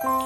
[0.00, 0.16] Hello,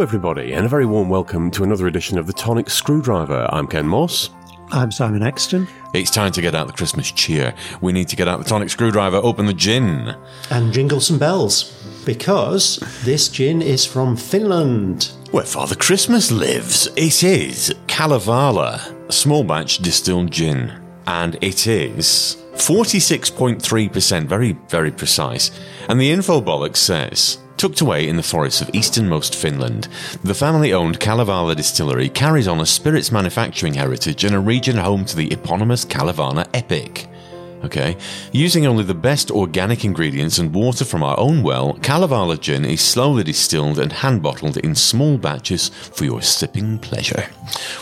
[0.00, 3.46] everybody, and a very warm welcome to another edition of the Tonic Screwdriver.
[3.52, 4.30] I'm Ken Moss.
[4.72, 5.68] I'm Simon Exton.
[5.94, 7.54] It's time to get out the Christmas cheer.
[7.82, 10.16] We need to get out the tonic screwdriver, open the gin.
[10.50, 15.12] And jingle some bells, because this gin is from Finland.
[15.30, 16.88] Where Father Christmas lives.
[16.96, 20.72] It is Kalevala, a small batch distilled gin.
[21.06, 25.50] And it is 46.3%, very, very precise.
[25.88, 29.86] And the infobolic says Tucked away in the forests of easternmost Finland,
[30.24, 35.04] the family owned Kalevala distillery carries on a spirits manufacturing heritage in a region home
[35.04, 37.06] to the eponymous Kalevala epic.
[37.64, 37.96] Okay,
[38.32, 42.80] using only the best organic ingredients and water from our own well, Kalevala gin is
[42.80, 47.28] slowly distilled and hand bottled in small batches for your sipping pleasure.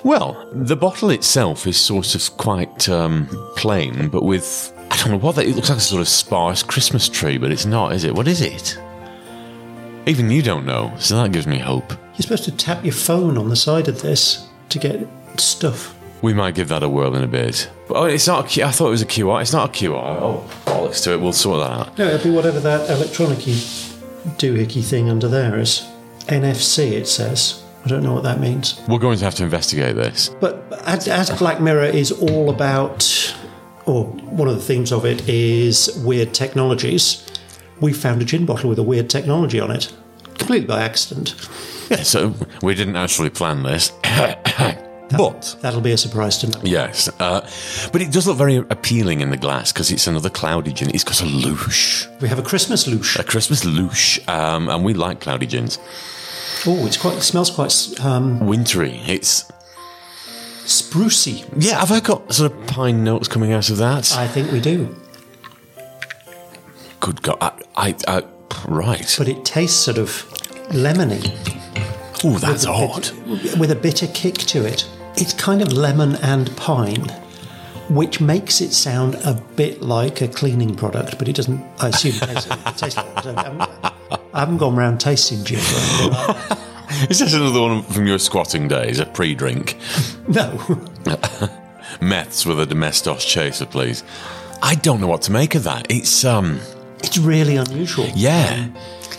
[0.04, 5.18] Well, the bottle itself is sort of quite um, plain, but with I don't know
[5.18, 5.46] what that.
[5.46, 8.14] It looks like a sort of sparse Christmas tree, but it's not, is it?
[8.14, 8.78] What is it?
[10.06, 11.92] Even you don't know, so that gives me hope.
[12.14, 15.06] You're supposed to tap your phone on the side of this to get
[15.36, 15.94] stuff.
[16.22, 17.70] We might give that a whirl in a bit.
[17.88, 18.44] But, oh, it's not.
[18.44, 19.40] A Q- I thought it was a QR.
[19.40, 20.18] It's not a QR.
[20.20, 21.20] Oh, bollocks to it.
[21.20, 21.98] We'll sort that out.
[21.98, 25.86] No, it'll be whatever that electronic doohickey thing under there is.
[26.26, 27.62] NFC, it says.
[27.84, 28.80] I don't know what that means.
[28.88, 30.28] We're going to have to investigate this.
[30.40, 33.34] But as, as Black Mirror is all about,
[33.86, 37.26] or one of the themes of it is weird technologies,
[37.80, 39.90] we found a gin bottle with a weird technology on it,
[40.36, 41.34] completely by accident.
[41.88, 43.92] Yeah, so we didn't actually plan this.
[45.16, 46.70] but That'll be a surprise to me.
[46.70, 47.40] yes, uh,
[47.92, 50.90] but it does look very appealing in the glass because it's another cloudy gin.
[50.94, 53.18] It's got a louche, We have a Christmas louche.
[53.18, 55.78] a Christmas louche, um, and we like cloudy gins.
[56.66, 57.16] Oh, it's quite.
[57.18, 59.00] It smells quite um, Wintry.
[59.06, 59.50] It's
[60.66, 61.44] sprucey.
[61.56, 61.80] yeah.
[61.80, 64.14] Have I got sort of pine notes coming out of that?
[64.16, 64.94] I think we do,
[67.00, 68.22] Good God, I, I, I
[68.68, 69.14] right.
[69.18, 70.08] but it tastes sort of
[70.70, 71.34] lemony
[72.22, 73.58] Oh, that's with a odd.
[73.58, 74.86] with a bitter kick to it.
[75.20, 77.08] It's kind of lemon and pine,
[77.88, 81.62] which makes it sound a bit like a cleaning product, but it doesn't.
[81.78, 83.26] I assume it tastes, it tastes like it.
[83.26, 83.60] I haven't,
[84.32, 85.58] I haven't gone around tasting gin.
[85.58, 86.58] or anything like that.
[87.10, 88.98] Is this another one from your squatting days?
[88.98, 89.76] A pre-drink?
[90.26, 90.50] No,
[92.00, 94.02] Meths with a domestos chaser, please.
[94.62, 95.86] I don't know what to make of that.
[95.90, 96.60] It's um,
[97.02, 98.06] it's really unusual.
[98.14, 98.68] yeah,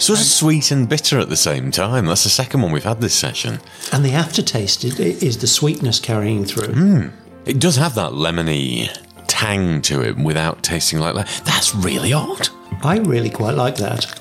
[0.02, 2.06] sort of sweet and bitter at the same time.
[2.06, 3.60] That's the second one we've had this session.
[3.94, 6.74] And the aftertaste is, is the sweetness carrying through.
[6.74, 7.08] Hmm.
[7.46, 8.90] It does have that lemony
[9.28, 11.28] tang to it without tasting like that.
[11.46, 12.50] That's really odd.
[12.84, 14.20] I really quite like that.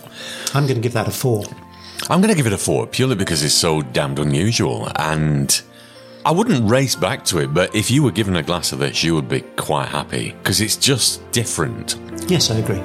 [0.55, 1.45] I'm going to give that a four.
[2.09, 5.61] I'm going to give it a four purely because it's so damned unusual and.
[6.25, 9.03] I wouldn't race back to it, but if you were given a glass of this,
[9.03, 11.97] you would be quite happy because it's just different.
[12.29, 12.83] Yes, I agree.